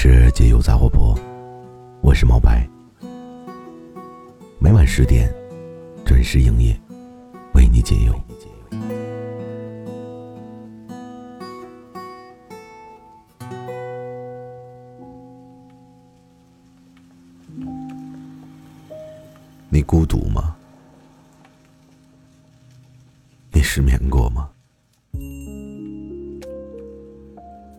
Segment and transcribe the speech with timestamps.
[0.00, 1.12] 是解忧杂货铺，
[2.02, 2.64] 我是毛白。
[4.60, 5.28] 每晚十点
[6.04, 6.80] 准时营业，
[7.54, 8.14] 为你解忧。
[19.68, 20.54] 你孤独吗？
[23.50, 24.48] 你失眠过吗？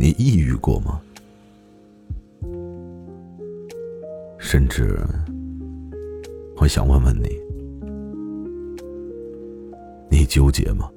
[0.00, 1.00] 你抑郁过吗？
[4.50, 4.98] 甚至，
[6.56, 7.28] 我想问问你，
[10.10, 10.88] 你纠结吗？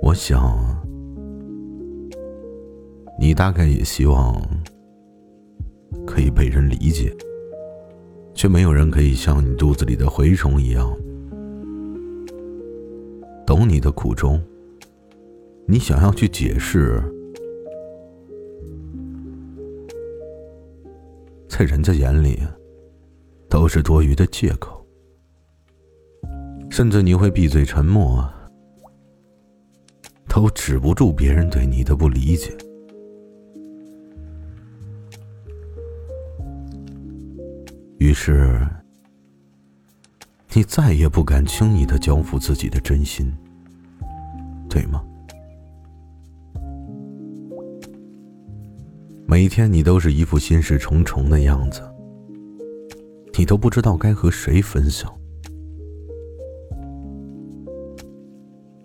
[0.00, 0.56] 我想，
[3.18, 4.40] 你大概也希望
[6.06, 7.12] 可以被人理解，
[8.32, 10.96] 却没有人可以像你肚子里的蛔虫一样
[13.44, 14.40] 懂你的苦衷。
[15.66, 17.02] 你想要去解释。
[21.58, 22.38] 在人家眼里，
[23.48, 24.86] 都是多余的借口，
[26.68, 28.22] 甚至你会闭嘴沉默，
[30.28, 32.54] 都止不住别人对你的不理解。
[37.96, 38.60] 于是，
[40.52, 43.34] 你再也不敢轻易的交付自己的真心，
[44.68, 45.02] 对吗？
[49.36, 51.82] 每天你都是一副心事重重的样子，
[53.38, 55.14] 你都不知道该和谁分享。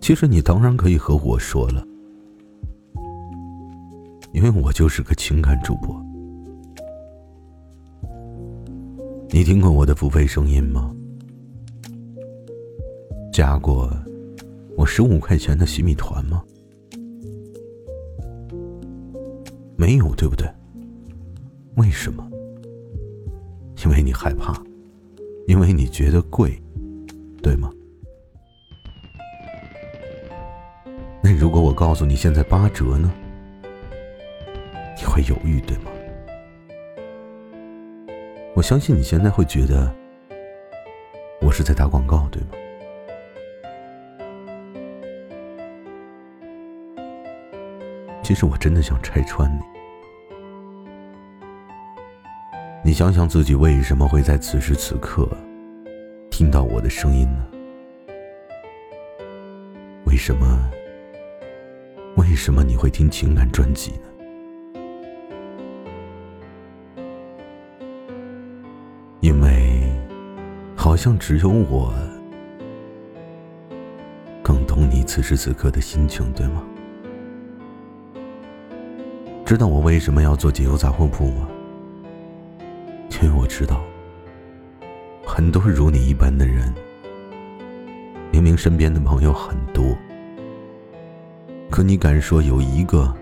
[0.02, 1.82] 其实你当然可以和我说了，
[4.34, 5.98] 因为我就是个情感主播。
[9.30, 10.94] 你听过我的付费声音吗？
[13.32, 13.90] 加过
[14.76, 16.44] 我十五块钱的洗米团吗？
[19.82, 20.48] 没有，对不对？
[21.74, 22.24] 为什么？
[23.84, 24.54] 因为你害怕，
[25.48, 26.56] 因为你觉得贵，
[27.42, 27.68] 对吗？
[31.20, 33.12] 那如果我告诉你现在八折呢？
[34.96, 35.90] 你会犹豫，对吗？
[38.54, 39.92] 我相信你现在会觉得
[41.40, 42.50] 我是在打广告，对吗？
[48.22, 49.71] 其实我真的想拆穿你。
[52.92, 55.26] 你想想自己为什么会在此时此刻
[56.28, 57.42] 听到我的声音呢？
[60.04, 60.70] 为什么？
[62.18, 64.08] 为什么你会听情感专辑呢？
[69.20, 69.90] 因为
[70.76, 71.94] 好像只有我
[74.42, 76.62] 更懂你此时此刻的心情，对吗？
[79.46, 81.48] 知道我为什么要做解忧杂货铺吗？
[83.22, 83.80] 因为我知道，
[85.24, 86.74] 很多如你一般的人，
[88.32, 89.96] 明明身边的朋友很多，
[91.70, 93.14] 可你敢说有一个，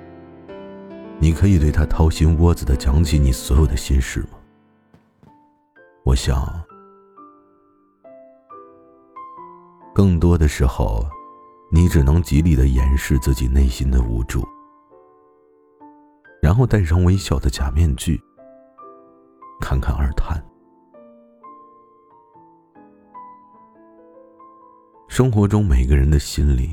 [1.19, 4.39] 你可以对他掏心窝子的讲起你所有的心事吗？
[6.03, 6.49] 我想，
[9.95, 11.07] 更多的时候，
[11.71, 14.49] 你只能极力的掩饰自己内心的无助，
[16.41, 18.19] 然后戴上微笑的假面具。
[19.61, 20.43] 侃侃而谈。
[25.09, 26.71] 生活中每个人的心里，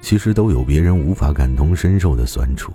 [0.00, 2.72] 其实都有别人无法感同身受的酸楚。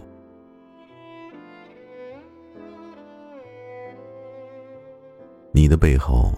[5.51, 6.33] 你的背后，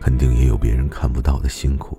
[0.00, 1.96] 肯定也有别人看不到的辛苦。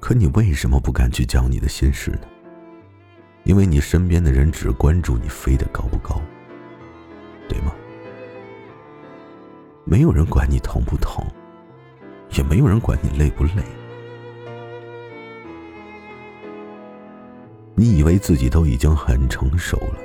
[0.00, 2.41] 可你为什么不敢去讲你的心事呢？
[3.44, 6.20] 因为你身边的人只关注你飞得高不高，
[7.48, 7.74] 对吗？
[9.84, 11.24] 没有人管你疼不疼，
[12.36, 13.62] 也没有人管你累不累。
[17.74, 19.98] 你以为自己都已经很成熟了，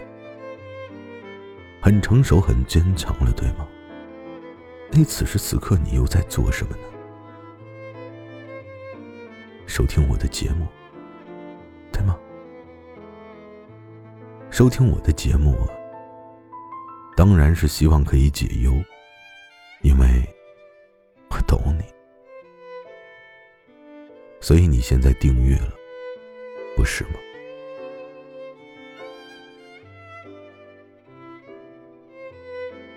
[1.79, 3.67] 很成熟、很坚强了，对吗？
[4.91, 6.83] 那此时此刻你又在做什么呢？
[9.67, 10.65] 收听我的节目。
[14.57, 15.55] 收听我的节目，
[17.15, 18.73] 当然是希望可以解忧，
[19.83, 20.07] 因为
[21.29, 21.83] 我懂你，
[24.39, 25.71] 所以你现在订阅了，
[26.75, 27.11] 不是吗？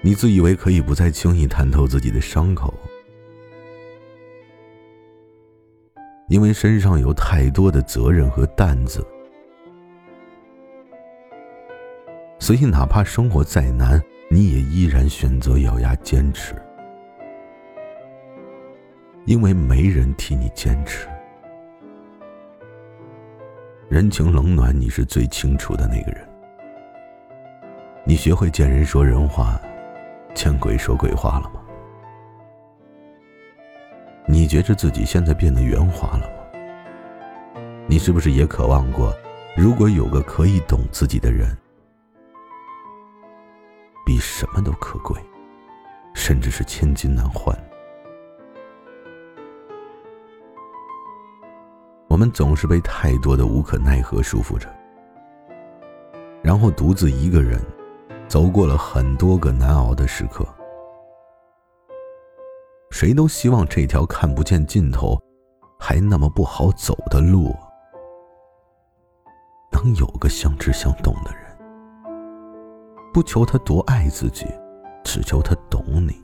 [0.00, 2.72] 你自以为可以不再轻易探透自己的伤口，
[6.30, 9.06] 因为身上有太多的责任和担子，
[12.50, 16.52] 所以哪怕生活再难，你也依然选择咬牙坚持。
[19.24, 21.06] 因为没人替你坚持，
[23.88, 26.28] 人情冷暖你是最清楚的那个人。
[28.02, 29.56] 你学会见人说人话，
[30.34, 31.60] 见鬼说鬼话了吗？
[34.26, 37.62] 你觉着自己现在变得圆滑了吗？
[37.86, 39.16] 你是不是也渴望过，
[39.56, 41.56] 如果有个可以懂自己的人，
[44.20, 45.20] 什么都可贵，
[46.14, 47.56] 甚至是千金难换？
[52.08, 54.68] 我们总是被太多的无可奈何束缚着，
[56.42, 57.58] 然后独自一个人，
[58.28, 60.46] 走过了很多个难熬的时刻。
[62.90, 65.18] 谁都希望这条看不见尽头，
[65.78, 67.54] 还那么不好走的路，
[69.72, 71.49] 能有个相知相懂的人。
[73.12, 74.46] 不求他多爱自己，
[75.02, 76.14] 只求他懂你。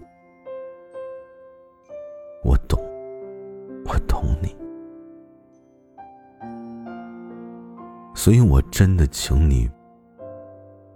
[2.45, 2.81] 我懂，
[3.85, 4.57] 我懂你。
[8.15, 9.69] 所以我真的请你，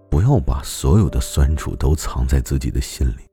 [0.08, 3.28] 不要把所有的酸楚都藏在自己的心里。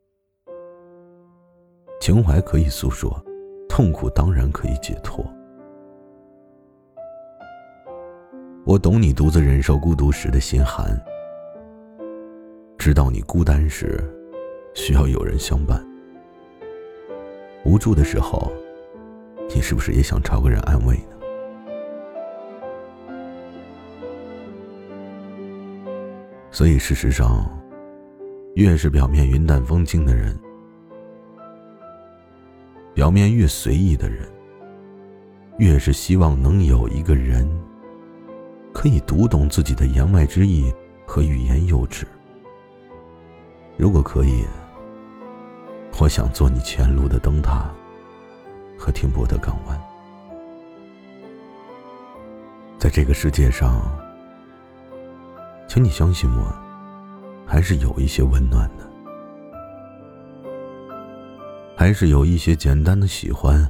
[2.02, 3.24] 情怀可以诉说，
[3.70, 5.24] 痛苦当然可以解脱。
[8.66, 11.00] 我懂你独自忍受孤独时的心寒，
[12.88, 14.02] 知道你孤单时
[14.74, 15.86] 需要有人相伴，
[17.66, 18.50] 无助的时候，
[19.54, 21.18] 你是不是也想找个人安慰呢？
[26.50, 27.46] 所以，事实上，
[28.56, 30.34] 越是表面云淡风轻的人。
[32.94, 34.26] 表面越随意的人，
[35.58, 37.46] 越是希望能有一个人，
[38.72, 40.74] 可以读懂自己的言外之意
[41.06, 42.08] 和欲言又止。
[43.78, 44.44] 如果可以，
[46.02, 47.72] 我想做你前路的灯塔
[48.78, 49.80] 和停泊的港湾。
[52.80, 53.82] 在这个世界上，
[55.68, 56.52] 请你相信我，
[57.46, 58.88] 还是有一些温暖的。
[61.76, 63.64] 还是有一些简单的喜欢，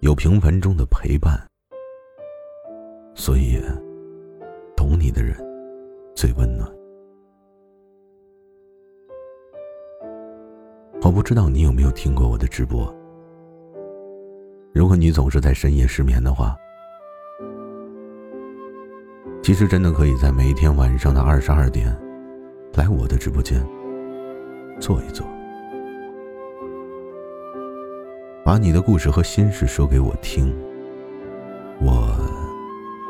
[0.00, 1.40] 有平凡中的陪伴，
[3.14, 3.62] 所以
[4.76, 5.36] 懂你的人
[6.16, 6.68] 最温暖。
[11.06, 12.92] 我不知道你有没有听过我的直播。
[14.72, 16.56] 如果你总是在深夜失眠的话，
[19.40, 21.96] 其实真的可以在每一天晚上的二十二点，
[22.74, 23.64] 来我的直播间
[24.80, 25.24] 坐一坐。
[28.44, 30.52] 把你的故事和心事说给我听，
[31.80, 32.18] 我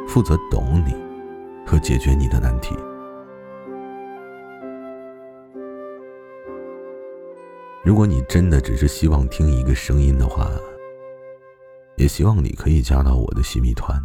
[0.07, 0.95] 负责懂你
[1.65, 2.77] 和解决你的难题。
[7.87, 10.50] 如果你真的只是希望听一个声音的话，
[11.97, 13.97] 也希望你可以加到我的洗米团，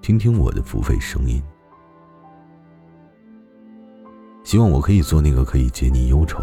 [0.00, 1.40] 听听我的付费声音。
[4.42, 6.42] 希望我可以做那个可以解你忧愁。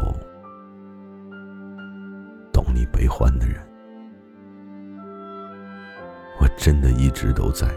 [2.53, 3.61] 懂你悲欢的人，
[6.39, 7.67] 我真的一直都在。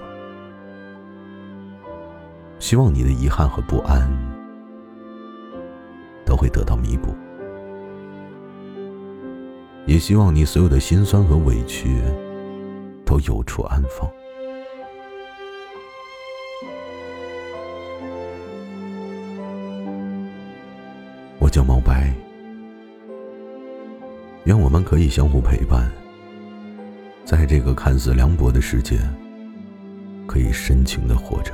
[2.61, 4.08] 希望你的遗憾和不安
[6.25, 7.12] 都会得到弥补，
[9.86, 12.00] 也希望你所有的心酸和委屈
[13.04, 14.10] 都有处安放。
[21.38, 22.12] 我叫毛白。
[24.44, 25.90] 愿我们可以相互陪伴，
[27.24, 28.98] 在这个看似凉薄的世界，
[30.26, 31.52] 可以深情的活着。